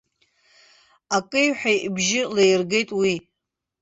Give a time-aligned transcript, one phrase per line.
[1.17, 3.13] Акеҩҳәа ибжьы лаиргеит уи.